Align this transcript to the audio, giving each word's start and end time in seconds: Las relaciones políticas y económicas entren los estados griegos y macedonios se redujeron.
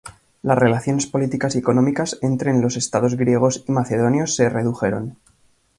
Las 0.41 0.57
relaciones 0.57 1.05
políticas 1.05 1.53
y 1.55 1.59
económicas 1.59 2.17
entren 2.23 2.59
los 2.59 2.75
estados 2.75 3.15
griegos 3.15 3.63
y 3.67 3.71
macedonios 3.71 4.35
se 4.35 4.49
redujeron. 4.49 5.19